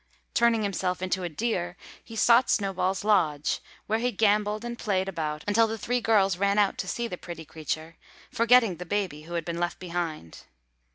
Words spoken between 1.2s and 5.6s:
a deer, he sought Snowball's lodge, where he gambolled and played about